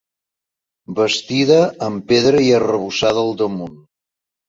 [1.01, 3.83] Bastida amb pedra i arrebossada al damunt.